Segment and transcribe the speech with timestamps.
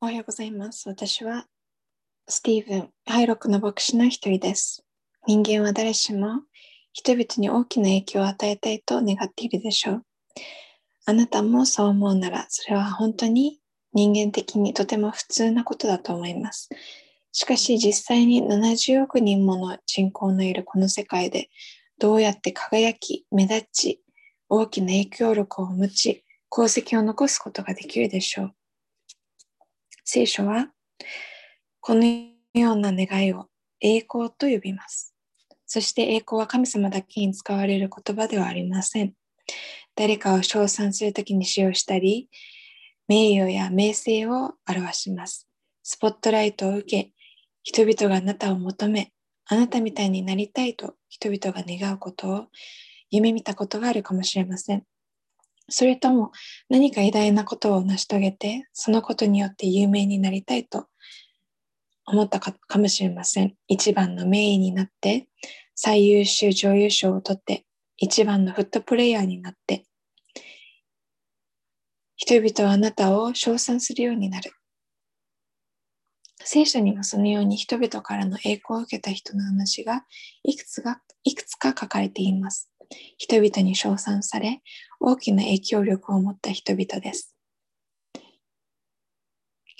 [0.00, 0.88] おはようございます。
[0.88, 1.46] 私は
[2.28, 4.84] スティーブン・ハイロックの牧師の一人です。
[5.26, 6.42] 人間は誰しも
[6.92, 10.02] 人々に大きな影響を与えたいと願っているでしょう。
[11.04, 13.58] あなたもそう思うなら、それは本当に
[13.92, 16.68] 人間的にとても普通なことだと思います。
[17.32, 21.50] しかし実際に70億人もの人口のいるこの世界で
[21.98, 24.00] どうやって輝き、目立ち、
[24.48, 28.57] 大きな影響力を持ち、功績を残すことができるでしょう。
[30.10, 30.68] 聖書は、
[31.80, 32.02] この
[32.54, 33.44] ような願いを
[33.78, 35.14] 栄光と呼びます。
[35.66, 39.12] そして栄光は神様だけに使われる言葉ではありません。
[39.96, 42.30] 誰かを称賛するときに使用したり、
[43.06, 45.46] 名誉や名声を表します。
[45.82, 47.12] スポットライトを受け、
[47.62, 49.12] 人々があなたを求め、
[49.44, 52.46] あなたみたいになりたいと人々が願うことを
[53.10, 54.84] 夢見たことがあるかもしれません。
[55.68, 56.32] それとも
[56.68, 60.86] 何か偉大なことを成し遂げて、そのことによって有名になりたいと
[62.06, 63.54] 思ったかもしれません。
[63.68, 65.28] 一番の名医になって、
[65.74, 67.66] 最優秀女優賞を取って、
[67.98, 69.84] 一番のフットプレイヤーになって、
[72.16, 74.52] 人々はあなたを称賛するようになる。
[76.44, 80.04] 聖書にはそのように人々からの栄光を受けた人の話が
[80.42, 82.70] いくつがいくつか書かれています。
[83.16, 84.62] 人々に称賛され、
[85.00, 87.34] 大きな影響力を持った人々です。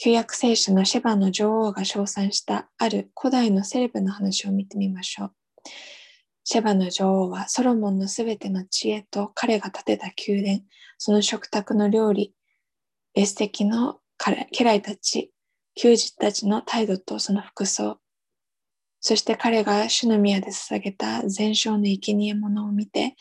[0.01, 5.33] 旧約聖書のシェバの女王が称賛したある古代のセレブの話を見てみましょう。
[6.45, 10.65] シェバの女王はソロモンのすべての知恵と彼が建てた宮殿、
[10.99, 12.33] その食卓の料理、
[13.13, 15.33] 別席の家来たち、
[15.83, 17.99] 宮司たちの態度とその服装、
[19.09, 23.17] そして彼が主の宮で捧げた全焼の生贄物を見て、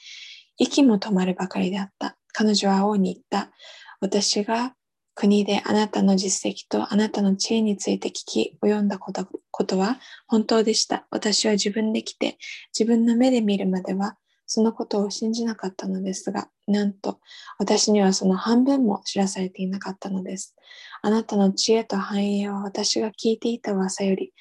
[0.57, 2.17] 息も止まるばかりであった。
[2.33, 3.53] 彼女は王に言った。
[4.02, 4.73] 私が
[5.15, 9.97] 国であなたの実績とあなたの知恵について聞き及んだことことは
[10.27, 11.08] 本当でした。
[11.09, 12.37] 私は自分で来て
[12.77, 17.21] 自分の目で見るまではそのことを信じなかったのですが、なんと
[17.59, 20.53] 私にはその半分も知らされていなかったのです。
[21.02, 24.33] あなたの知恵と繁栄は私が聞いていた噂より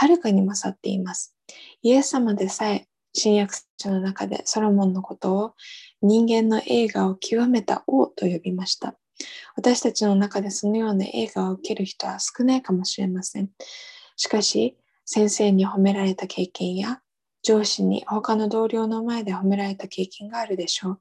[0.00, 1.34] はるかに勝っています。
[1.82, 5.54] イエス様でさえ新約書の中でソロモンのことを
[6.02, 8.94] 人間の映画を極めた王と呼びました。
[9.56, 13.50] 私たちの中でそのような映画を受ける人は少ないかもしれません。
[14.14, 17.00] しかし、先生に褒められた経験や
[17.42, 21.00] 上司に他の同僚の前で褒められた経験があるでしょう。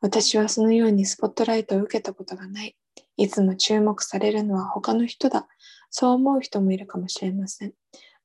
[0.00, 2.76] 私はそのようにスポットライトを受けたことがない。
[3.16, 5.46] いつも注目されるのは他の人だ。
[5.90, 7.72] そう思う人もいるかもしれません。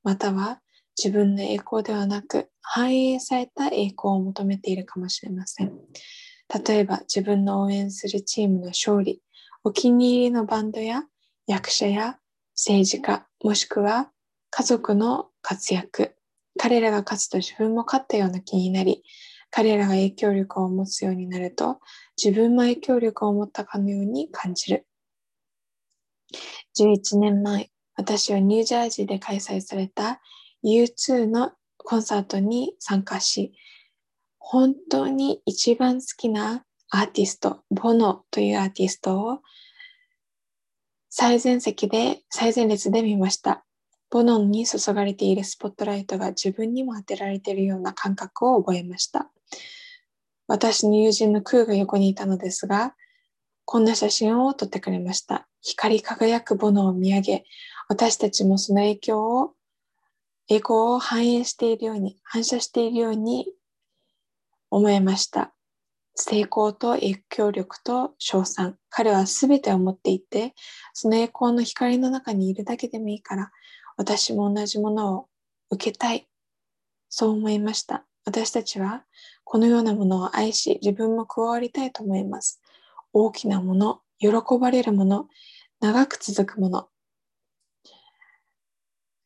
[0.03, 0.59] または
[0.97, 5.71] 自分の栄光ではなく反映された栄光を求めているかもしれません。
[6.67, 9.21] 例えば自分の応援するチームの勝利、
[9.63, 11.03] お気に入りのバンドや
[11.47, 12.17] 役者や
[12.55, 14.09] 政治家、もしくは
[14.49, 16.15] 家族の活躍、
[16.57, 19.03] 彼らが勝つと自分も勝ったような気になり、
[19.51, 21.79] 彼らが影響力を持つようになると、
[22.21, 24.85] 自分も影響力を持ったかのように感じる。
[26.77, 30.21] 11年前、私はニュージャージーで開催された
[30.63, 33.53] U2 のコンサートに参加し、
[34.37, 39.39] 本当に一番好きなアーティスト、ボノというアーティストを
[41.09, 43.65] 最前席で、最前列で見ました。
[44.11, 49.29] ボノンに注がれているスポットライトが自分にも当てられているような感覚を覚えました。
[50.47, 52.95] 私の友人のクーが横にいたのですが、
[53.65, 55.47] こんな写真を撮ってくれました。
[55.61, 57.45] 光り輝くボノを見上げ、
[57.87, 59.53] 私たちもその影響を、
[60.47, 63.53] 栄光を反映しているように、反射しているように
[64.71, 65.53] 思えました。
[66.15, 68.77] 成功と影響力と称賛。
[68.89, 70.55] 彼は全てを持っていて、
[70.93, 73.51] その栄光の光の中にいるだけでもいいから、
[73.97, 75.27] 私も同じものを
[75.69, 76.27] 受けたい。
[77.07, 78.08] そう思いました。
[78.29, 79.05] 私たちは
[79.43, 82.61] このようなものを愛し、自分も加わりたいと思います。
[83.11, 84.29] 大きなもの、喜
[84.61, 85.27] ばれるもの、
[85.79, 86.89] 長く続くもの。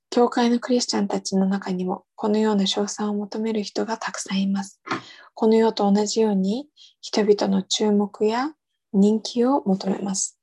[0.09, 4.81] 教会のクリスチャンたちの中にもこのような称賛を求める人がたくさんいます。
[5.33, 6.69] この世と同じように
[7.01, 8.53] 人々の注目や
[8.93, 10.39] 人気を求めます。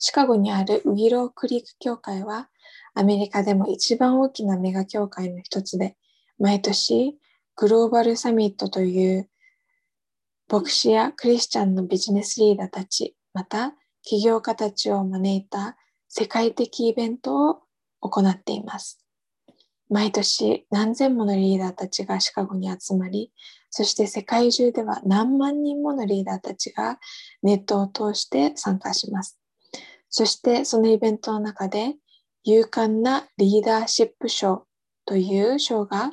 [0.00, 2.48] シカゴにあるウィロークリーク教会は
[2.94, 5.96] アメリカでも一番大きなメガ教会の一つで
[6.38, 7.18] 毎年
[7.56, 9.28] グローバルサミットという
[10.48, 15.76] 牧師やクリスチャンのビジネスリーダーたちまた起業家たちを招いた
[16.08, 17.62] 世界的イベントを
[18.00, 19.02] 行っています。
[19.88, 23.30] 毎年何千ものリーダーたちがシカゴに集まり、
[23.70, 26.98] そして世界中では何万人ものリーダーたちが
[27.42, 29.38] ネットを通して参加します。
[30.10, 31.94] そしてそのイベントの中で
[32.44, 34.66] 勇敢なリーダーシップ賞
[35.04, 36.12] という賞が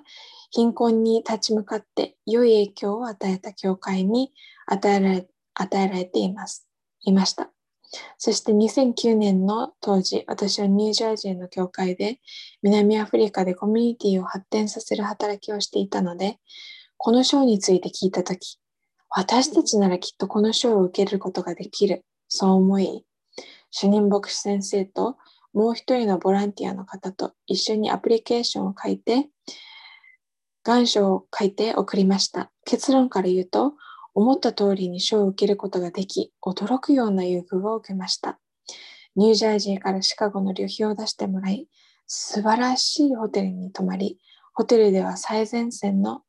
[0.52, 4.32] 貧困に立ち向かって良い影響を与えた教会に
[4.66, 6.68] 与えられ与えられています。
[7.02, 7.52] いました。
[8.18, 12.20] そして2009年の当時、私はニュージャージーの教会で
[12.62, 16.38] 南アフリカでコミュニティを発展させる働きをしていたので、
[16.98, 18.60] この賞について聞いたとき、
[19.10, 23.06] 私たちならきっとこの賞を受けることができる、そう思い、
[23.72, 25.18] 主任牧師先生と
[25.54, 29.30] もう一人のボランティアの方と一緒にアプリケーションを書いて、
[30.64, 32.52] 願書を書いて送りました。
[32.66, 33.74] 結論から言うと、
[34.14, 38.40] 思った通りに賞を受けることができ、驚くような優遇を受けました。
[39.16, 41.68] ニュージャージーからシカゴの旅費を出してもらい、
[42.06, 44.20] 素晴らしいホテルに泊まり、
[44.54, 46.22] ホテルでは最前線の、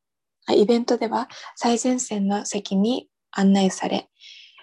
[0.48, 4.08] イベントでは最前線の席に案内され、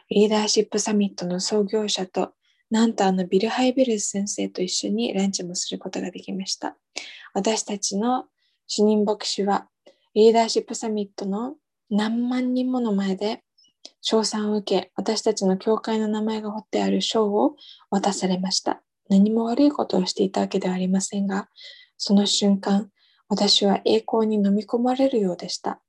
[0.09, 2.31] リーダーシップサミットの創業者と、
[2.69, 6.77] なんとあのビル・ハイベルス先生と一緒にランチもすることができました。
[7.33, 8.25] 私たちの
[8.67, 9.67] 主任牧師は、
[10.13, 11.55] リーダーシップサミットの
[11.89, 13.43] 何万人もの前で
[14.01, 17.55] 賞賛を受け、私たちの教会の名前が彫ってある賞を
[17.89, 18.81] 渡されました。
[19.09, 21.49] 何も悪いことをしていたわけではありませんが、
[21.97, 22.89] その瞬間、
[23.29, 25.81] 私は栄光に飲み込まれるようでした。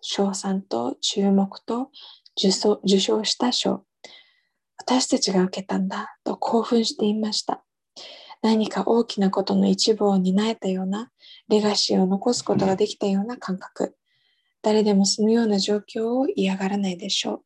[0.00, 1.90] 賞賛と注目と
[2.38, 3.85] 受賞受賞した賞。
[4.78, 7.64] 私たちが受けたんだと興奮していました。
[8.42, 11.10] 何か大きなことの一部を担えたような、
[11.48, 13.96] レガシーを残すことができたような感覚。
[14.62, 17.42] 誰でもそのような状況を嫌がらないでしょう。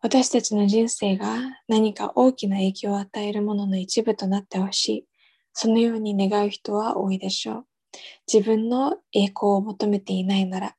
[0.00, 5.06] 私たちの人生が何か大きな影響を与えるものの一部となってほしい。
[5.52, 7.66] そのように願う人は多いでしょう。
[8.32, 10.76] 自分の栄光を求めていないなら、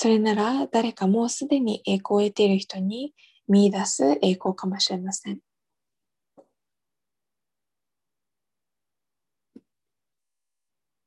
[0.00, 3.12] それなら誰かもうすでに栄光を得ている人に
[3.48, 5.40] 見出す栄光かもしれません。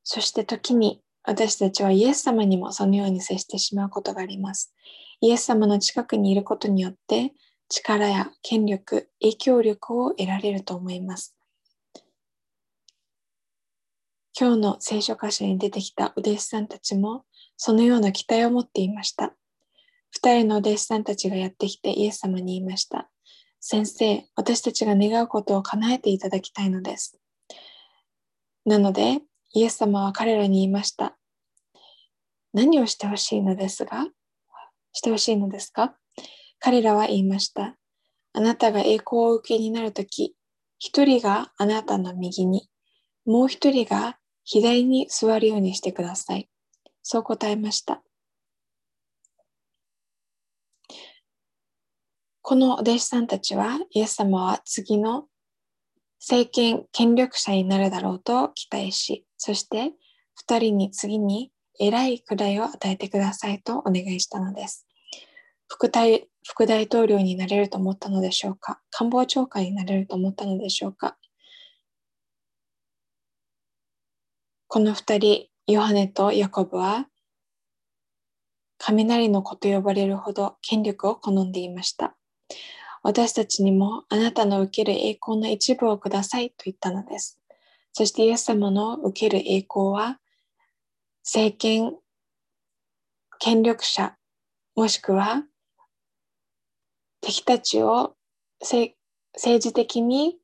[0.03, 4.73] そして時に私たちはイエス様にもそのように接してしまうことがあります。
[5.21, 7.31] イエス様の近くにいることによって
[7.69, 11.33] 力や権力、影響力を得られると思います。
[14.38, 17.23] 今日の聖書箇所に出てきたお弟子さんたちも
[17.63, 19.35] そのような期待を持っていました。
[20.09, 23.07] 二人の弟子さんたちがやってきてイエス様に言いました。
[23.59, 27.19] 先生、私たちが願うことを叶えていただきたいのです。
[28.65, 29.19] なので、
[29.53, 31.15] イエス様は彼らに言いました。
[32.51, 34.07] 何をしてほしいのですが？
[34.91, 35.93] してほしいのですか？
[36.57, 37.75] 彼らは言いました。
[38.33, 40.35] あなたが栄光を受けになるとき、
[40.79, 42.67] 一人があなたの右に、
[43.23, 46.49] もう一人が左に座るようにしてください。
[47.03, 48.01] そう答えました。
[52.42, 55.25] この弟子さんたちは、イエス様は次の
[56.19, 59.94] 政権、権力者になるだろうと期待し、そして
[60.48, 64.86] 2人に次に偉い位を与えてくださいとお願いしたのです。
[65.68, 68.81] 副大副大統領になれると思ったのでしょうか？
[68.89, 71.18] 官房長官になれると思ったのでしょうか？
[74.68, 77.08] この2人、ヨハネとヤコブは
[78.77, 82.15] 雷の子と呼ばれるほど権力を好んでいました。
[83.03, 87.39] 私たちにもあなたの受ける栄光の一部をくださいと言ったのです。
[87.94, 90.20] そしてイエス様の受ける栄光は
[91.24, 91.96] 政権、
[93.39, 94.15] 権力者、
[94.75, 95.44] もしくは
[97.22, 98.15] 敵たちを
[98.60, 98.96] 政
[99.36, 100.38] 治的に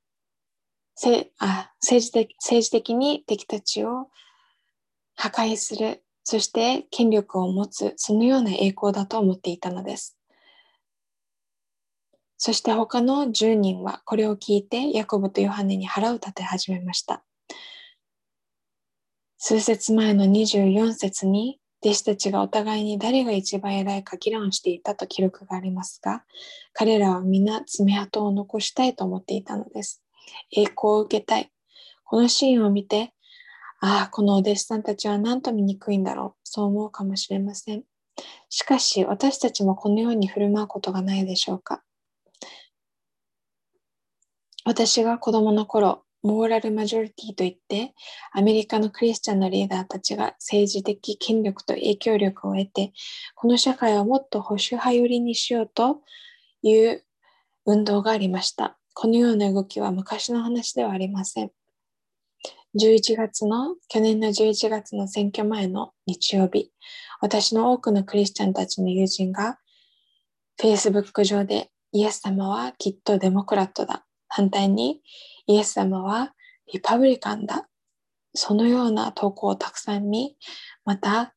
[1.39, 4.09] あ政治的政治的に敵たちを
[5.17, 10.17] 破壊する、そして権力を持つ、そのような栄光だと思っていたのです。
[12.37, 17.23] そして他の10人はこれを聞いてヤコブとヨハネに腹を立て始めました。
[19.39, 26.23] 数節前の24節に弟子たちがお互いに誰が一番偉いか議論していたと記録がありますが、
[26.73, 30.03] 彼らは皆爪痕を残したいと思っていたのです。
[30.51, 31.51] 栄光を受けたい。
[32.03, 33.13] このシーンを見て、
[33.79, 36.39] ああ、このお弟子さんたちは何と醜いんだろう。
[36.43, 37.83] そう思うかもしれません。
[38.49, 41.83] しかし、私たちもこのように振る舞うことがないでしょうか。
[44.65, 47.93] 私が子供の頃、モーラルマジョリティといって、
[48.33, 52.91] アメリカのクリスチャンのリーダーたちが政治的権力と影響力を得て、
[53.35, 56.01] この社会をもっと保守派寄りにしようと
[56.63, 57.05] いう
[57.65, 58.77] 運動がありました。
[58.93, 61.51] このような動きは昔の話ではありません。
[62.79, 66.71] 11月の、去年の11月の選挙前の日曜日、
[67.21, 69.57] 私の多くのクリスチャンたちの友人が、
[70.61, 74.05] Facebook 上でイエス様はきっとデモクラットだ。
[74.27, 75.01] 反対に
[75.47, 76.33] イエス様は
[76.71, 77.67] リパブリカンだ。
[78.35, 80.37] そのような投稿をたくさん見、
[80.85, 81.33] また、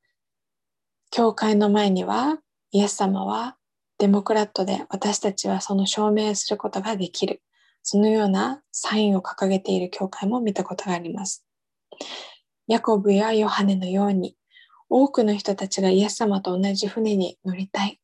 [1.10, 2.38] 教会の前には
[2.70, 3.56] イエス様は
[3.98, 7.42] デモクラットで私たちはその証明することができる。
[7.82, 11.44] そのようなサインを掲げている教会も見たことがあります。
[12.66, 14.36] ヤコブやヨハネのように
[14.88, 18.00] 多くの人たちがイエス様と同じ船に乗りたい。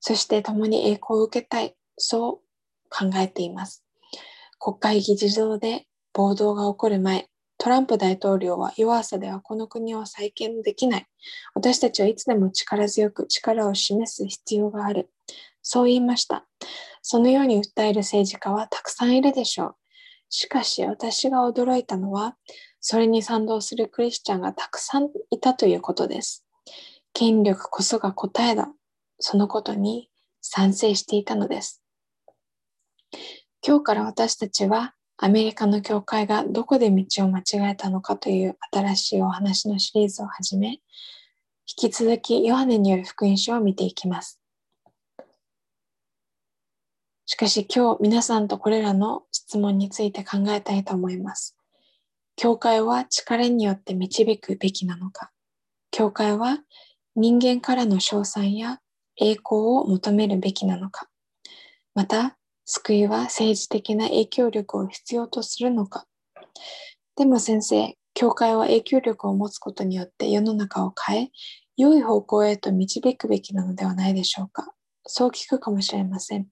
[0.00, 1.74] そして共に栄光を受けたい。
[1.98, 2.46] そう
[2.90, 3.84] 考えています。
[4.58, 11.06] 国会議事堂で暴動が起こる前、トランプ大統領は弱さではこの国を再建できない。
[11.54, 15.10] 私たちはいつでも力強く力を示す必要がある。
[15.62, 16.46] そう言いました。
[17.08, 19.76] そのように訴える政治家はたくさんいるでしょう。
[20.28, 22.36] しかし私が驚いたのは、
[22.80, 26.44] それに賛同するクリスチャンがたくさんいたということです。
[27.12, 28.72] 権力こそが答えだ。
[29.20, 30.10] そのことに
[30.40, 31.80] 賛成していたのです。
[33.64, 40.80] 今日から私たちはアメリカの教会がどこで道を間違えたのかという新しいお話のシリーズをはじめ、
[41.68, 44.40] 引き続きヨハネによる福音書を見ていきます。
[47.26, 51.56] しかし今日皆さんとこれらの質問について考えたいと思います。
[52.36, 55.30] 教会は力によって導くべきなのか
[55.90, 56.58] 教会は
[57.14, 58.80] 人間からの称賛や
[59.16, 61.08] 栄光を求めるべきなのか
[61.94, 66.06] また救いは政治的な影響力を必要とするのか
[67.16, 71.30] でも先生、教会は影響力を持つことによって世の中を変え、
[71.78, 74.74] 良い方向へと導くべきなのではないでしょうか。
[75.06, 76.46] そう聞くかもしれません。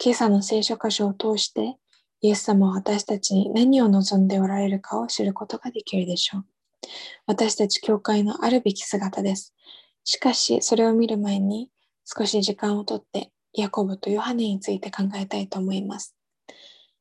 [0.00, 1.76] 今朝の聖書箇所を通して、
[2.20, 6.44] イエス様は私たちに何を望んでおられるかを知ることができるでしょう。
[7.26, 9.54] 私たち教会のあるべき姿です。
[10.04, 11.70] しかし、それを見る前に
[12.04, 16.14] 少し時間をとってヤコブとヨハネについて考えたいと思います。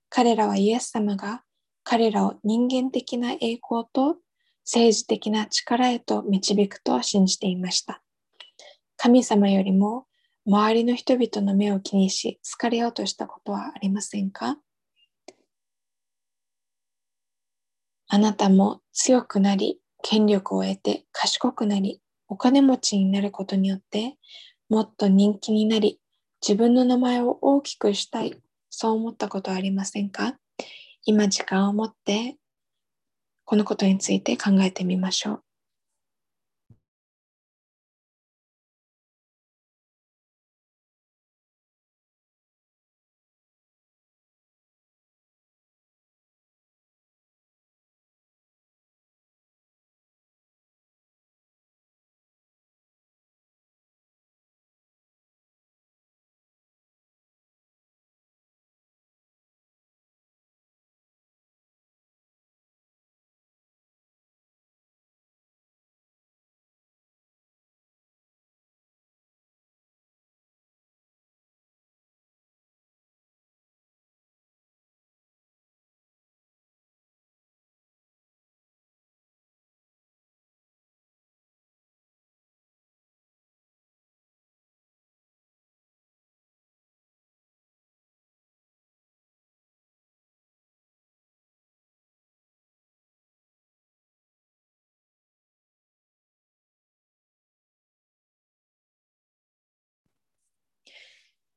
[0.09, 1.43] 彼らはイエス様が
[1.83, 4.17] 彼らを人間的な栄光と
[4.65, 8.01] 政治的な力へと導くと信じていました。
[8.95, 10.07] 神様よりも
[10.49, 14.55] 周りの人々の目を気にし疲れようとしたことはありませんか？
[18.07, 21.99] あなたも強くなり、権力を得て賢くなり、
[22.29, 24.15] お金持ちになることによって、
[24.69, 25.99] もっと人気になり、
[26.41, 30.35] 自分の名前を大きくしたい、そう思ったことはありませんか？
[31.03, 32.37] 今時間を持って、
[33.43, 35.43] このことについて考えてみましょう。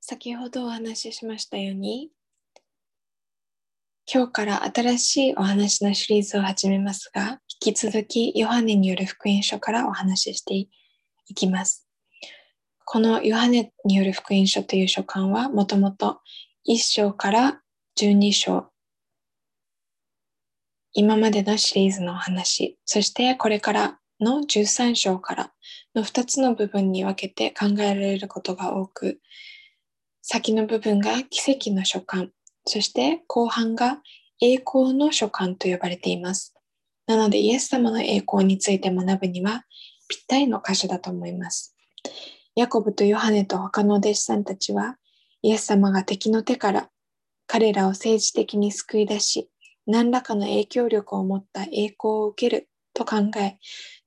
[0.03, 2.11] 先ほどお話ししましたように、
[4.13, 10.69] 今日から新しいお話のシリーズを始めますが、引き続きヨハネによる福音書からお話ししてい
[11.35, 11.87] きます。
[12.87, 16.21] このヨハネによる福音書という書簡はもともと
[16.69, 17.61] 1章から
[18.01, 18.71] 12章、
[20.95, 25.53] 今までのシリーズのお話、そしてこれからの13章から
[25.95, 29.21] の2つの部分に分けて考えられることが多く、
[30.33, 32.29] 先の部分が奇跡の書簡、
[32.65, 33.99] そして後半が
[34.41, 36.55] 栄光の書簡と呼ばれています。
[37.09, 39.65] なのでイエス様の栄光について学ぶには
[40.07, 41.75] ぴったりの箇所だと思います。
[42.55, 44.99] ヤコブとヨハネと他の弟子さんたちは
[45.43, 46.91] イエス様が敵の手から
[47.49, 49.51] 彼らを政治的に救い出し
[49.85, 53.59] 何らかの影響力を持った栄光を受けると考え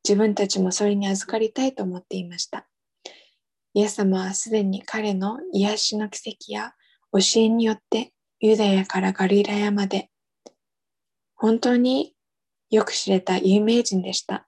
[0.07, 2.65] 自分たちもそれに預かりたいと思っていました。
[3.73, 6.73] イエス様はすでに彼の癒しの奇跡や
[7.11, 10.09] 教えによってユダヤからガリラヤまで
[11.35, 12.13] 本当に
[12.69, 14.47] よく知れた有名人でした。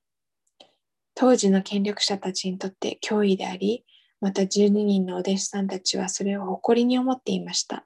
[1.13, 3.86] 当時の権力者たちにとって脅威であり、
[4.22, 7.86] また12人のお弟子さんたちはそれを誇りに思っていました。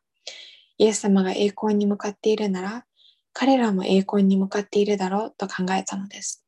[0.78, 2.86] イエス様が栄光に向かっているなら、
[3.34, 6.46] 彼らも栄光に向かっているだろうと考えたのです。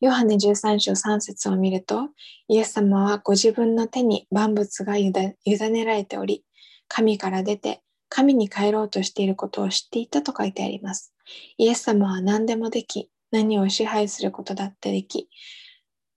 [0.00, 2.08] ヨハネ13章3節を見ると、
[2.48, 6.44] イエス様はご自分の手に万物が委ねられており、
[6.88, 11.14] 神から出て神に帰ろうとしていることを知っていたと書いてあります。
[11.56, 15.30] イエス様は何でもでき、何を支配することだってでき、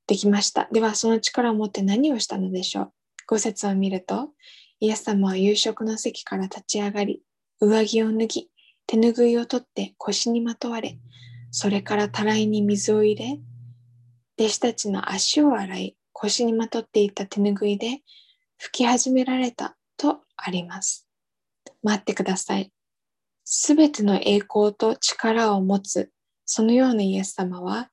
[0.08, 0.68] できました。
[0.72, 3.36] では、その力を持って何をしたのでしょう。
[3.36, 4.30] 5節を見ると、
[4.80, 7.22] イエス様は夕食の席から立ち上がり、
[7.62, 8.50] 上着を脱ぎ、
[8.88, 10.98] 手ぬぐいを取って腰にまとわれ、
[11.56, 13.40] それからたらいに水を入れ、
[14.40, 18.02] 弟子たちの足を洗い、腰にまとっていた手ぬぐいで
[18.60, 21.08] 拭き始められたとあります。
[21.84, 22.72] 待ってください。
[23.46, 26.10] すべての栄光と力を持つ、
[26.44, 27.92] そのようなイエス様は、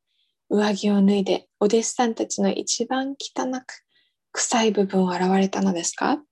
[0.48, 3.84] 上着を脱いでお弟子さんたちの一番汚く
[4.32, 6.22] 臭い部分を現れたのですか？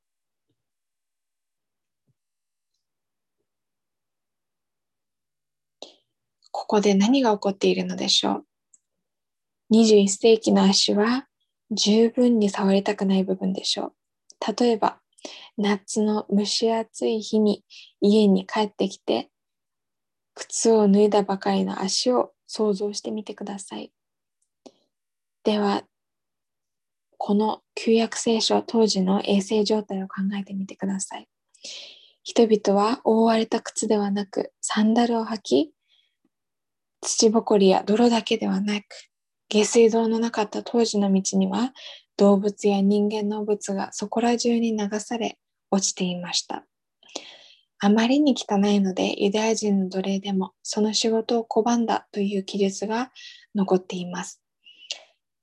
[6.60, 8.42] ここで何が起こっているのでしょ
[9.70, 11.28] う？21世紀の足は
[11.70, 13.92] 十分に触りたくない部分でしょ
[14.50, 14.54] う。
[14.60, 14.98] 例えば、
[15.56, 17.64] 夏の蒸し暑い日に
[18.00, 19.30] 家に帰ってきて、
[20.34, 23.92] 靴を脱いだばかりの足を想像してみてください。
[25.44, 25.84] では、
[27.18, 31.28] この旧約聖書当時の衛生状態を考えてみてください。
[32.24, 35.72] 人々は覆われた靴ではなくサンダルを履き、
[37.00, 38.84] 土ぼこりや泥だけではなく、
[39.48, 41.72] 下水道のなかった当時の道には
[42.16, 45.38] 動物や人間の物がそこら中に流され
[45.70, 46.64] 落ちていました。
[47.80, 53.12] あまりに汚いのでユダヤ人の奴隷でもその仕事を拒んだという記述が
[53.54, 54.42] 残っています。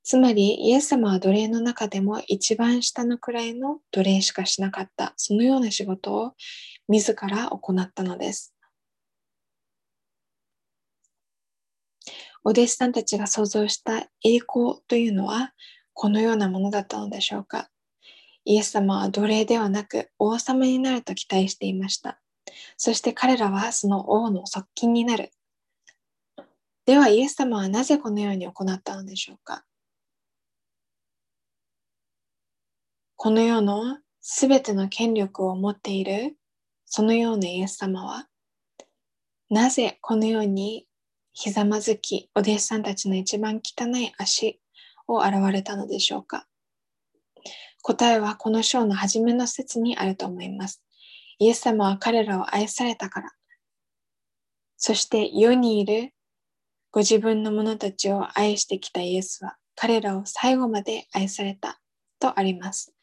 [0.04, 6.32] つまりイエス様は奴隷の中でも一番下のくらいの奴隷しかしなかったそのような仕事を
[6.88, 8.55] 自ら行ったのです。
[12.46, 15.50] お弟子さんたちが想像した栄光というのは
[15.94, 17.70] このようなものだったのでしょうか？
[18.44, 22.20] イエス様は奴隷ではなく王様になると期待していました。
[22.76, 25.32] そして彼らはその王の側近になる。
[26.84, 29.64] ではイエス様はなぜこのように行ったのでしょうか？
[33.16, 36.36] この世のすべての権力を持っている
[36.84, 38.26] そのようなイエス様は
[39.50, 40.86] なぜこのように
[41.38, 44.58] ひざまずき、お弟子さんたちの一番汚い足
[45.06, 46.46] を現れたのでしょうか？
[47.82, 50.82] 答えはこの章の初めの説にあると思います。
[51.38, 53.32] イエス様は彼らを愛されたから。
[54.78, 56.14] そして世にいる
[56.90, 61.78] ご自分の者たちを愛してきたイエスは彼らを最後まで愛された
[62.18, 62.94] とあります。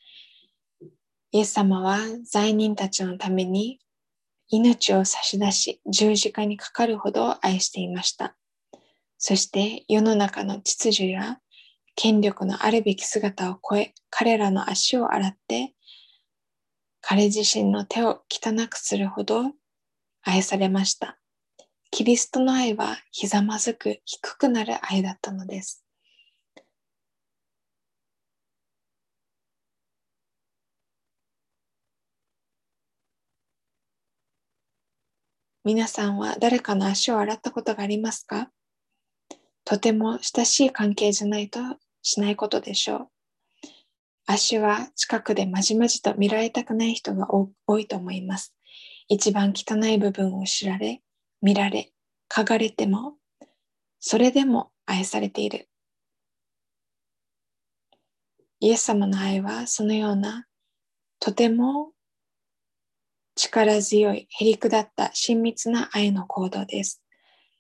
[1.32, 3.78] イエス様は罪人たちのために
[4.56, 8.36] 命を差し出し十字架にかかるほど愛していました。
[9.18, 11.39] そして世の中の秩序や
[11.96, 15.74] 権力のあるべき姿を超え彼らの足を洗って
[17.02, 19.54] 彼自身の手を汚くするほど
[20.22, 21.18] 愛されました。
[21.89, 25.83] キリストの愛はひざまずく低くなる愛だったのです。
[35.65, 38.49] 皆さんは誰かの足を洗ったことがありますか？
[39.63, 41.60] とても親しい関係じゃないと
[42.02, 43.08] しないことでしょう。
[44.26, 48.54] 足は近くでまじまじと見られたくない人が多いと思います。
[49.08, 51.02] 一番汚い部分を知られ、
[51.41, 51.93] 見られ、
[52.30, 53.13] 嗅がれても、
[54.02, 55.69] それでも愛されている。
[58.60, 60.45] イエス様の愛はそのような
[61.21, 61.92] とても
[63.36, 67.02] 力強い、へりくだった親密な愛の行動です。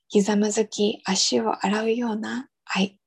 [0.07, 2.99] ひざまずき、足を洗うような愛。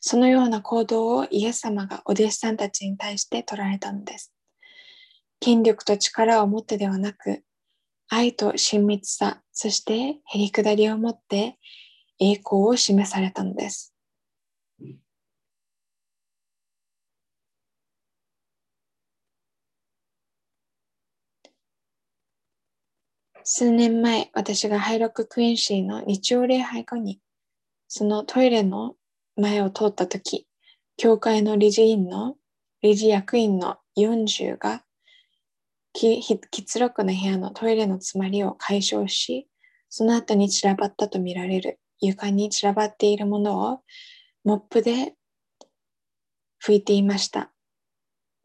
[0.00, 4.32] そのような行動をイエス様がお弟子さんたちに対して取られたのです。
[5.38, 7.44] 権力と力を持ってではなく、
[8.08, 11.58] 愛と親密さ、そしてへりくだりを持って
[12.18, 13.91] 栄光を示されたのです。
[23.44, 27.20] 数年前、私がハイロッククインシーの日曜礼拝後に、
[27.88, 28.94] そのトイレの
[29.36, 30.46] 前を通ったとき、
[30.96, 32.36] 教会の理事員の、
[32.82, 34.84] 理事役員の40が、
[35.94, 39.48] 喫力な部屋のトイレの詰まりを解消し、
[39.88, 43.80] その後に散らばったとみられる床に散らばっているものを
[44.44, 45.14] モップで
[46.64, 47.52] 拭いていました。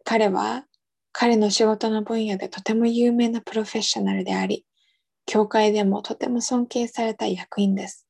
[0.03, 0.65] 彼は
[1.13, 4.66] 彼の仕事の分野でとても有名なプロフェッショナルであり、
[5.27, 8.07] 教会でもとても尊敬された役員です。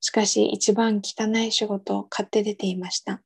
[0.00, 3.22] しかし一番汚い仕事を買って出ていました。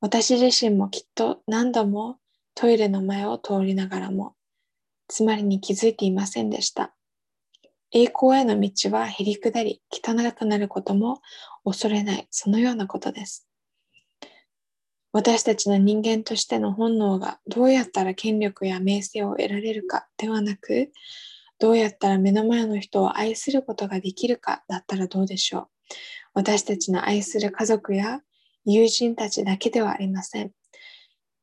[0.00, 2.18] 私自身もきっと何度も
[2.54, 4.34] トイレの前を通りながらも、
[5.08, 6.94] つまりに気づいていませんでした。
[7.90, 11.22] 栄光への道はへり下り、汚くなることも
[11.64, 13.48] 恐れない、そのようなことです。
[15.12, 20.92] 私たちの人間としての本能がどうやったら権力や名声を得られるかではなく、
[21.58, 25.68] どうやったら目の前の人を愛することができるかだったらどうでしょう。
[26.34, 28.20] 私たちの愛する家族や
[28.64, 30.52] 友人たちだけではありません。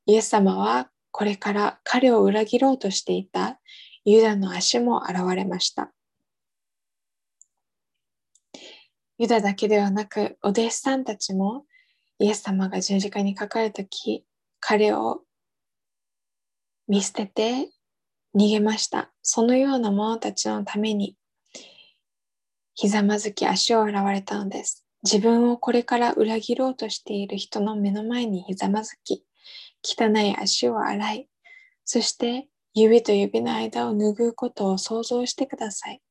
[0.06, 3.60] イエス様はこれから彼を裏切ろうとしていた
[4.06, 5.94] ユダの足も現れました。
[9.18, 11.66] ユダだけではなく、お弟子さんたちも
[12.20, 14.26] イエス様が十字架にかかるとき、
[14.60, 15.22] 彼を
[16.88, 17.70] 見捨てて
[18.36, 19.12] 逃げました。
[19.22, 21.16] そのような者たちのために、
[22.76, 24.86] ひざまずき足を洗われたのです。
[25.04, 29.24] 自分をこれから裏切ろうとしている人の目の前にひざまずき、
[29.84, 31.30] 汚い足を洗い、
[31.86, 36.02] そして指と指の間を拭うことを想像してください。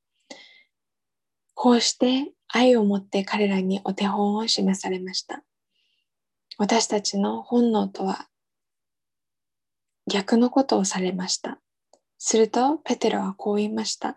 [1.55, 5.43] こうして愛を持って彼らにお手本を示されました。
[6.59, 8.29] 私たちの本能とは
[10.07, 11.59] 逆のことをされました。
[12.25, 14.17] すると、ペテロはこう言いました。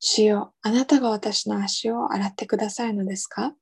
[0.00, 3.54] 主よ、あなたが私の足を洗ってくださるのですか？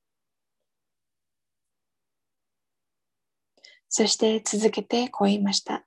[3.87, 5.85] そして続けてこう言いました。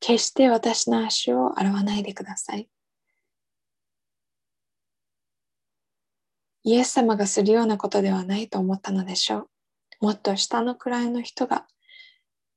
[0.00, 2.66] 決して私の足を洗わないでください。
[6.62, 9.50] イエス様がするようなことではないと思ったのでしょ
[10.00, 10.06] う。
[10.06, 11.66] もっと下の位の人が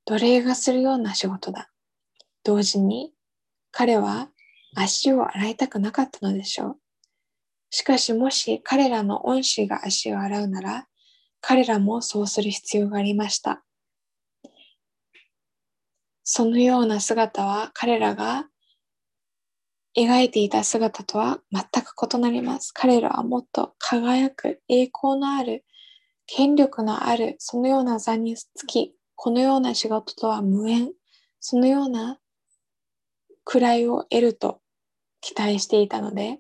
[0.06, 1.70] 奴隷がするような仕事だ。
[2.46, 3.12] 同時に
[3.72, 4.30] 彼は
[4.76, 6.78] 足を洗いたくなかったのでしょう。
[7.70, 10.88] しかしもし彼らの恩師が足を洗うなら
[11.42, 13.64] 彼らもそうする必要がありました。
[16.24, 18.48] そのような姿は彼らが
[19.98, 22.72] 描いていた姿とは全く異なります。
[22.74, 25.66] 彼らはもっと輝く栄光のある
[26.28, 30.92] 権力のあるそのような座につきこのような仕事とは無縁
[31.40, 32.20] そのような
[33.50, 34.62] 位を得ると
[35.22, 36.40] 期待していたので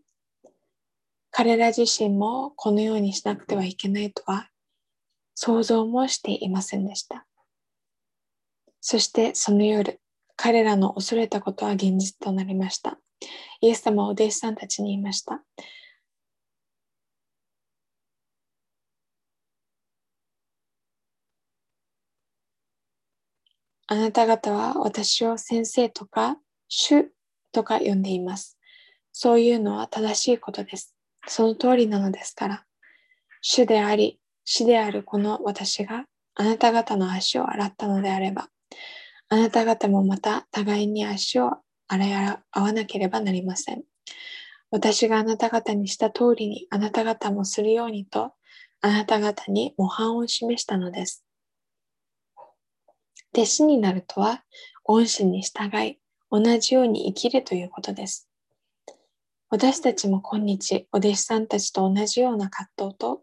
[1.31, 4.49] 彼ら自身もこのようにしなくてはいけないとは
[5.35, 7.27] 想像もしていませんでした。
[8.81, 9.99] そしてその夜、
[10.35, 12.97] 彼らの恐れたことは現実となりました。
[13.61, 15.43] イエス様はお弟子さんたちに言いました。
[23.85, 27.11] あなた方は私を先生とか主
[27.51, 28.57] とか呼んでいます。
[29.11, 30.95] そういうのは正しいことです。
[31.27, 32.65] その通りなのですから。
[33.41, 38.49] 主であり、死であるこの私があなた方の足を洗ったのであれば、
[39.29, 43.83] あなた方もまた互いに足を洗い合わなければなりません。
[44.69, 48.33] 私があなた方にした通りにあなた方もするようにと
[48.81, 51.25] あなた方に模範を示したのです。
[53.33, 54.43] 弟子になるとは
[54.85, 55.99] 恩師に従い
[56.29, 58.29] 同じように生きるということです。
[59.49, 63.21] 私たちも今日お弟子さんたちと同じような葛藤と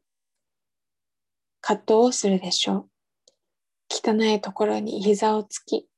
[1.61, 2.91] 葛藤をするでしょう。
[3.91, 5.89] 汚いところに膝をつき、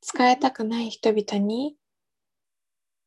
[0.00, 1.76] 使いたくない人々に、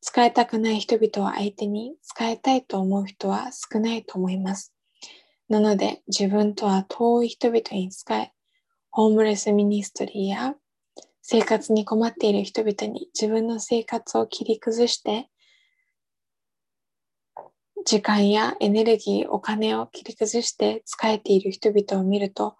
[0.00, 4.74] 使いたくない人々を相手に使いたいと思う人は少ないと思います。
[5.48, 8.32] なので自分とは遠い人々に使え、
[8.90, 10.54] ホームレスミニストリーや
[11.26, 15.30] 生活に困っている人々に自分の生活を切り崩して
[17.86, 22.56] 時間やエネルギー、お金を切り崩して使えている人々を見ると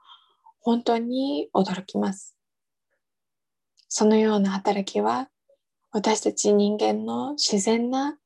[0.60, 2.38] 本当に驚きます。
[3.90, 5.28] そのような働きは
[5.92, 8.16] 私たち人間の自然な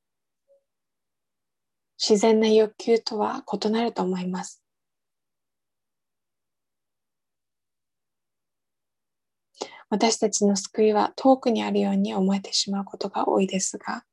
[1.98, 4.62] 自然な欲求とは異なると思います。
[9.90, 14.04] 私たちの救いは遠くにあるように思えてしまうことが多いですが、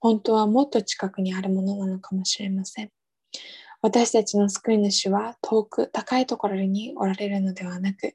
[0.00, 2.90] 本当はもっと近くにあるものなのかもしれません。
[3.82, 8.14] 私たちの救い主は遠く高いところにおられるのではなく、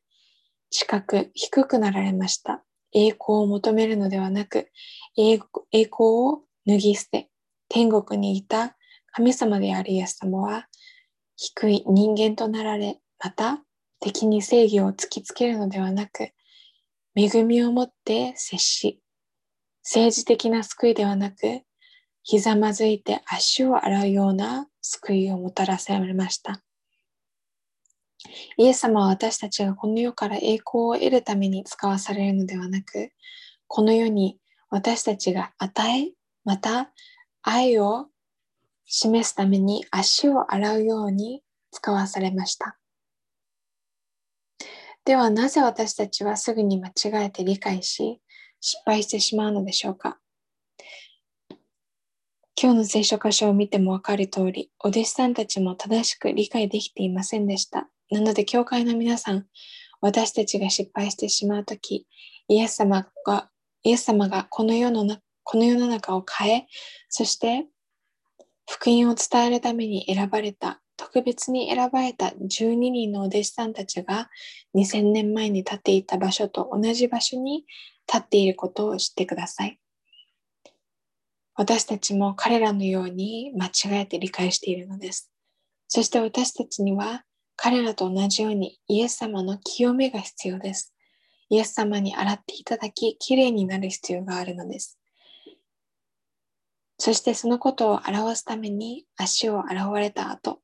[0.69, 2.63] 近く低くなられました。
[2.91, 4.69] 栄光を求めるのではなく、
[5.17, 5.39] 栄
[5.71, 7.29] 光を脱ぎ捨て、
[7.69, 8.75] 天国にいた
[9.11, 10.67] 神様であるイエス様は、
[11.37, 13.59] 低い人間となられ、また
[13.99, 16.29] 敵に正義を突きつけるのではなく、
[17.17, 19.01] 恵みをもって接し、
[19.83, 21.61] 政治的な救いではなく、
[22.23, 26.61] ひざまずいて足を洗うような救いをもたらされました。
[28.57, 33.11] イエス様は私たちがこの世から栄光を得るために使わされるのではなく、
[33.67, 34.37] この世に
[34.69, 36.11] 私たちが与え、
[36.43, 36.91] また
[37.43, 38.07] 愛を
[38.85, 42.77] 示すために足を洗うように使わされました。
[45.05, 48.19] ではなぜ私たちはすぐに間違えて理解し
[48.59, 50.17] 失敗してしまうのでしょうか？
[52.59, 57.87] 今日の聖書箇所を見てもわかる通り、お弟子さんたちも正しく理解できていませんでした。
[58.09, 59.45] なので、教会の皆さん、
[60.01, 62.07] 私たちが失敗してしまうとき、
[62.47, 63.51] イエス様が、
[63.83, 65.05] イエス様がこの世の
[65.43, 66.67] この世の中を変え、
[67.09, 67.67] そして
[68.67, 74.29] 福音を伝えるために選ばれた、特別に選ばれた12人のお弟子さんたちが
[74.75, 77.65] 2000年前に立っていた場所と同じ場所に
[78.07, 79.79] 立っていることを知ってください。
[81.55, 85.31] 私たちも彼らのように間違えて理解しているのです。
[85.87, 87.23] そして私たちには
[87.55, 90.93] 彼らと同じようにイエス様の清めが必要です。
[91.49, 94.99] イエス様に洗っていただき、きれいになる必要があるのです。
[96.97, 100.59] そしてそのことを表すために足を洗われた後、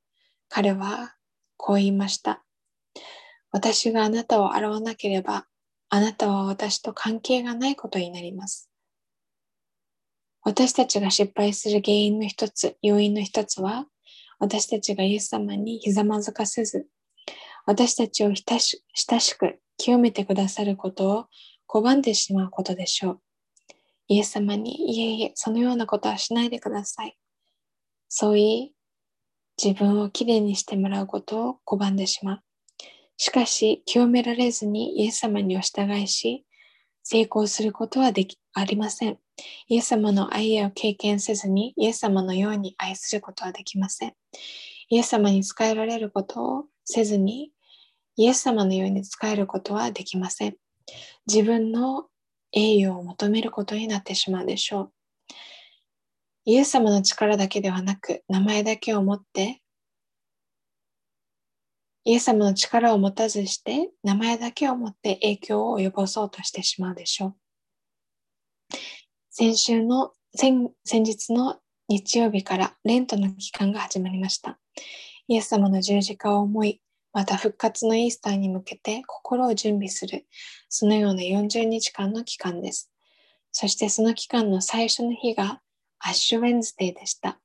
[0.54, 1.16] 彼は
[1.56, 2.44] こう言いました。
[3.52, 5.46] 私があなたを洗わなければ、
[5.88, 8.70] あなたは私と関係がないことになります。
[10.44, 13.86] 私たちが失敗する原因の一つ、要因の一つは、
[14.40, 16.86] 私たちがイエス様にひざまずかせず、
[17.66, 21.26] 私たちを親しく清めてくださることを
[21.70, 23.22] 拒んでしまうことでしょう。
[24.10, 27.18] イエス様に、いえいえ、そのようなことはしないでください。
[28.10, 28.76] そう言い、
[29.62, 32.40] 自分をきれいにしてもらうことを拒んでしまう。
[33.18, 36.46] しかし、清められずにイエス様にお従いし、
[37.04, 39.18] 成功することはできありません。
[39.68, 44.14] イエス様の愛を経験せずに、イエス様のように愛することはできません。
[44.90, 47.52] イエス様に使えられることをせずに、
[48.18, 50.58] イエス様のように使えることはできません。
[51.28, 52.08] 自分の
[52.52, 54.92] 栄誉を求めることになってしまうでしょう。
[56.46, 59.62] イエス様の力だけではなく、名前だけを持って
[62.04, 67.36] イエス様の力を持たずして、名前だけを持って影響を及ぼそうとしてしまうでしょ
[68.72, 68.76] う。
[69.30, 74.58] 先週の、先先日の日曜日からレントの期間が始まりました。
[75.28, 76.82] イエス様の十字架を思い、
[77.14, 80.26] また復活のイースターに向けて心を準備する、
[80.70, 82.92] そのような40日間の期間です。
[83.52, 85.62] そしてその期間の最初の日が
[86.04, 87.40] アッシュウェンズデーでした。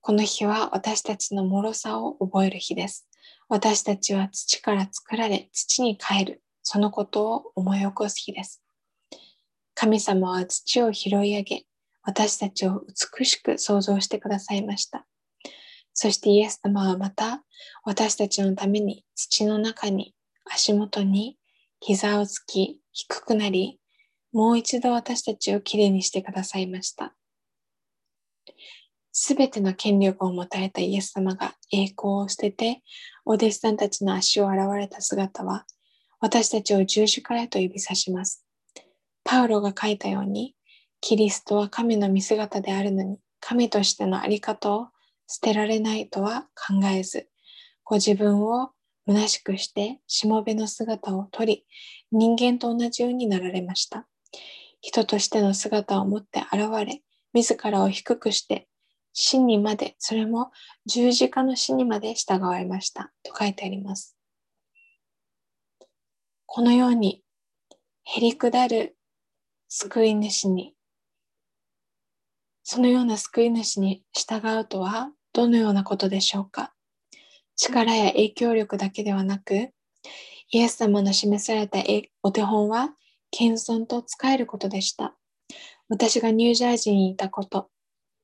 [0.00, 3.08] この日は私たちの脆さを覚える日です。
[3.48, 8.62] 私たちは土から作られ、土に帰る、そのことを思い起こす日です。
[9.74, 11.64] 神様は土を拾い上げ、
[12.02, 12.82] 私たちを
[13.16, 15.06] 美しく創造してくださいました。
[15.94, 17.44] そしてイエス様はまた
[17.84, 21.38] 私たちのために土の中に足元に
[21.80, 23.78] 膝をつき低くなり、
[24.34, 27.14] もう一度私たちをきれいにしてくださいました。
[29.12, 32.82] すべての権力を持たれたイエス様が栄光を捨てて、
[33.24, 35.66] お弟子さんたちの足を洗われた姿は、
[36.18, 38.44] 私たちを十字架へと指さします。
[39.22, 40.56] パウロが書いたように、
[41.00, 44.88] キリストは神の見姿であるのに、神としてのあり方を
[45.28, 47.28] 捨てられないとは考えず、
[47.84, 48.72] ご自分を
[49.06, 51.64] 虚しくしてしもべの姿をとり、
[52.10, 54.08] 人間と同じようになられました。
[54.84, 57.00] 人としての姿を持って現れ、
[57.32, 58.68] 自らを低くして
[59.14, 60.52] 死にまで、それも
[60.84, 64.14] 十字架の死にまで従われましたと書いてあります。
[66.44, 67.22] このように、
[68.02, 68.94] へりくだる
[69.70, 70.74] 救い主に、
[72.62, 76.74] そのような救い主に従うとはどのようなことでしょうか
[77.56, 79.70] 力や影響力だけではなく、
[80.50, 81.78] イエス様の示された
[82.22, 82.90] お手本は
[83.36, 85.16] 謙遜と使えることでした。
[85.88, 87.68] 私がニュージャージーにいたこと、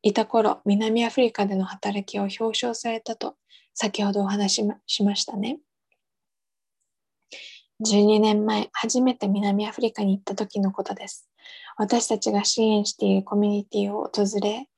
[0.03, 3.35] いた頃、南アフリカでの働きを表彰されたと
[3.75, 5.59] 先ほどお話ししましたね。
[7.85, 11.29] 12年前、初めて南アフリカに行った時のことです。
[11.77, 14.69] 私たちが支援しているコミュニティを訪れ、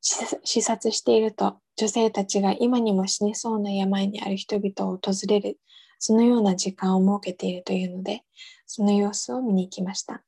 [0.00, 5.58] 視察していると、女性たちが今にも死にそうな病にある人々を訪れる、
[6.00, 8.24] そのような時間を設けているというので、
[8.68, 10.22] その様子を見に行きました。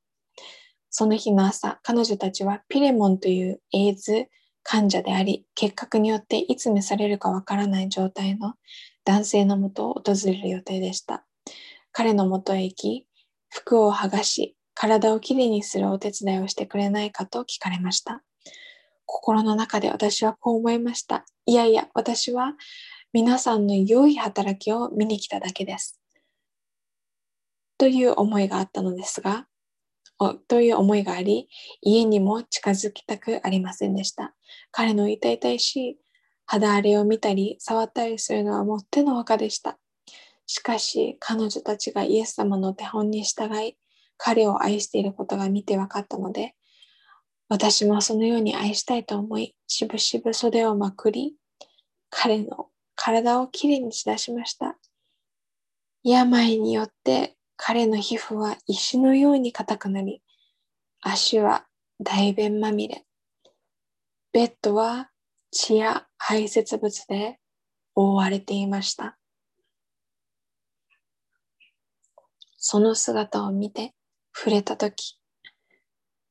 [0.89, 4.27] その日の朝、彼女たちはピレモンというエイズ
[4.65, 8.55] 患者であり、結核によっていつ召されるかわからない状態の
[9.05, 11.25] 男性のもとを訪れる予定でした。
[11.93, 13.07] 彼のもとへ行き、
[13.49, 18.23] 服を剥がし、体をきれいにするお手伝いをしてくれないかと聞かれました。
[19.05, 21.27] 心の中で私はこう思いました。
[21.45, 22.55] いやいや、私は
[23.13, 26.00] 皆さんの良い働きを見に来ただけです。
[27.81, 29.47] という思いがあったのですが、
[30.49, 31.49] という思いがあり、
[31.81, 34.35] 家にも近づきたくありませんでした。
[34.71, 35.97] 彼の痛々しい
[36.45, 39.79] 肌荒れを見たり、触ったりするのはもってのほかでした。
[40.45, 43.79] しかし、彼女たちがイエス様の手本に従い、
[44.19, 46.55] 彼を愛していることが見て分かったので、
[47.49, 51.35] 私もそのように愛したいと思い、しぶしぶ袖をまくり、
[52.11, 54.77] 彼の体をきれいにしだしました。
[56.03, 60.23] 病によって彼の皮膚は石のように硬くなり、
[61.03, 61.67] 足は
[62.03, 63.05] 大便まみれ。
[64.33, 65.11] ベッドは
[65.51, 67.39] 血や排泄物で
[67.95, 69.19] 覆われていました。
[72.57, 73.93] その姿を見て
[74.35, 75.19] 触れたとき、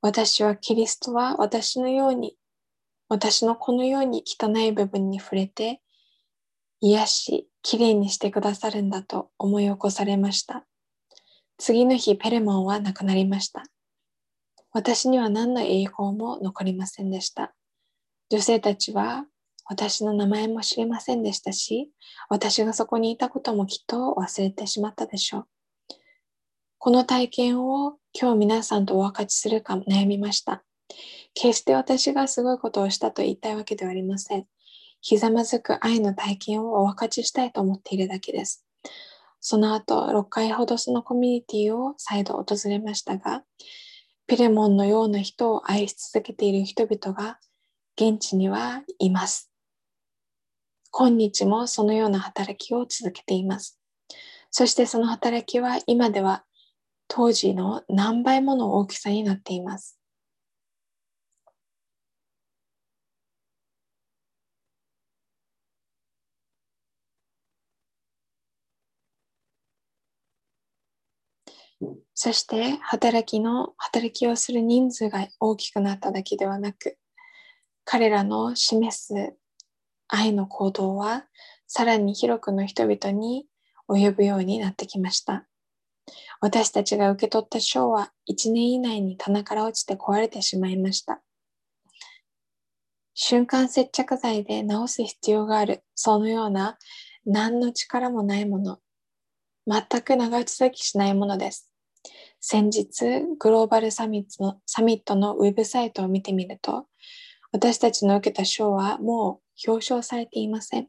[0.01, 2.37] 私はキリストは私のように、
[3.07, 5.79] 私のこのように汚い部分に触れて、
[6.81, 10.65] 癒し、きれいにしてくださるんだと思い起こされました。
[11.59, 13.65] 次の日、ペレモンは亡くなりました。
[14.71, 17.53] 私には何の栄光も残りませんでした。
[18.29, 19.25] 女性たちは
[19.65, 21.91] 私の名前も知りませんでしたし、
[22.29, 25.47] 私がそこにいたこともきっと忘れてしまったでしょう。
[26.77, 30.63] この体験を今日皆さんとお分かちするか悩みました。
[31.33, 34.45] 決して私がすごいことをしたと言いたいわけではありません。
[35.01, 38.65] ひざまずく愛の体験をお分かちしたいと思っているだけです。
[39.41, 43.43] その後、6回ほどそのコミュニティを再度訪れましたが、
[44.27, 47.39] ピレモンのような人を愛し続けている人々が
[47.95, 49.51] 現地にはいます。
[50.91, 53.79] 今日もそのような働きを続けています。
[54.51, 56.43] そしてその働きは今では
[57.07, 59.98] 当時の何倍もの大きさになっています。
[72.13, 76.97] そして働きの働きをする人数が大きくなっただけではなく
[77.85, 79.33] 彼らの示す
[80.07, 81.25] 愛の行動は
[81.67, 83.45] さらに広くの人々に
[83.87, 85.47] 及ぶようになってきました。
[86.41, 91.21] 私たちが受け取った賞は1年以内に棚から落ちて壊れてしまいました。
[93.13, 95.83] 瞬間接着剤で直す必要がある。
[95.93, 96.77] そのような
[97.25, 98.79] 何の力もないもの。
[99.67, 101.68] 全く長続きしないものです。
[102.41, 106.87] 先日、グローバルサミットのサミットのウェブサイトを見てみると、
[107.51, 110.87] 私たちの受けた賞はもう表彰されていません。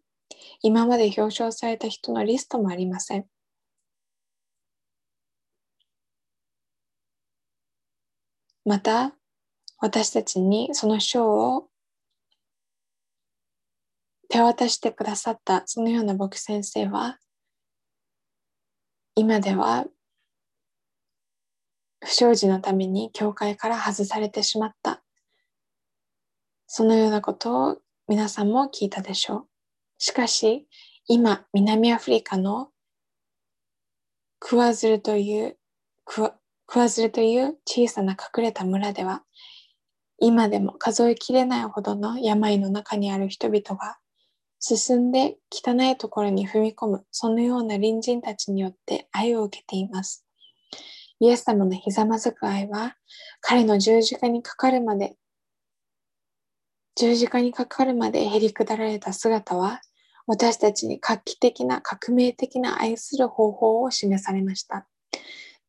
[0.63, 3.27] 今まで表彰された人のリストもありません。
[8.65, 9.17] また、
[9.79, 11.69] 私たちにその賞を
[14.29, 17.19] 手渡してくださったそのような牧先生は、
[19.17, 19.87] 今では
[22.01, 25.03] 不祥事のために教会から外されてしまった。
[26.67, 29.47] そのようなことを皆さんも聞いたでしょう。
[29.99, 30.67] しかし、
[31.07, 32.71] 今、南アフリカの
[34.39, 35.59] クワズルという
[36.05, 36.35] クワ
[36.67, 39.25] クワズルという小さな隠れた村では、
[40.19, 43.99] 今でも数えきれないほどの病の中にある人々が
[44.61, 50.25] 進んで汚いところに踏み込む、そのような隣人たちによって愛を受けています。
[51.21, 52.97] イエス様のひざまずく愛は、
[53.41, 55.17] 彼の十字架にかかるまで、
[56.97, 59.81] 十字架にかかるまでへりくだられた姿は、
[60.27, 64.87] 私たちに画期的な革命的な愛する方法を示されました。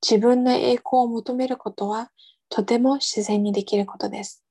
[0.02, 2.12] 自分の栄光を求めることは
[2.50, 4.44] とても自然にできることです。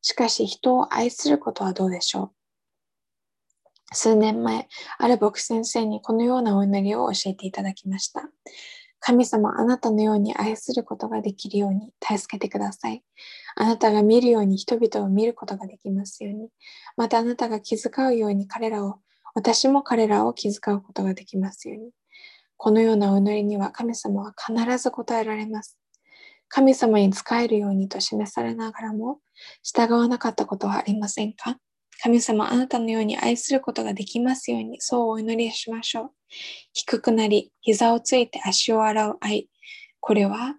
[0.00, 4.68] しかし人を愛することはどうでしょう数年前、
[4.98, 8.28] ある牧師先生にこのようなお祈りを教えていただきました。
[9.00, 13.02] 神様あなたのように愛することができるように助けてください。
[13.56, 16.48] あなたが見るように人々を見ることができますように。
[16.96, 18.98] またあなたが気遣うように彼らを、
[19.34, 21.90] 私も彼らを気遣うことができますように。
[22.56, 25.78] このようなお祈りには神様は必ず答えられます。
[26.48, 29.20] 神様に仕えるようにと示されながらも
[29.62, 31.58] 従わなかったことはありませんか？
[32.00, 36.10] 神様あなたのように愛することができますようにそうお祈りしましょう。
[36.72, 39.48] 低くなり、膝をついて足を洗う愛。
[40.00, 40.54] これは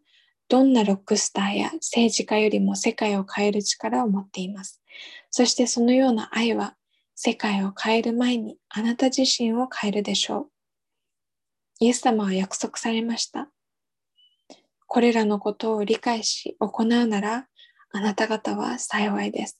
[0.49, 4.81] どんなロックスターや政治家よりも世界を変える力を持っています。
[5.31, 6.75] そしてそのような愛は
[7.15, 10.47] 世界を変える前にあなた自身を変えるでしょう。
[11.79, 13.49] イエス様は約束されました。
[14.87, 17.47] これらのことを理解し行うなら
[17.91, 19.58] あなた方は幸いです。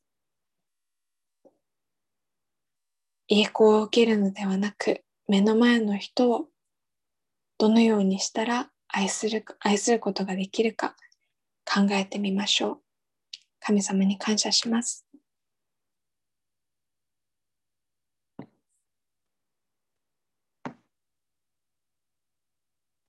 [3.30, 6.48] 栄光を受けるのではなく目の前の人を
[7.60, 10.96] どのようにしたら愛する愛することができるか
[11.64, 12.78] 考えてみましょう。
[13.60, 15.09] 神様に感謝します。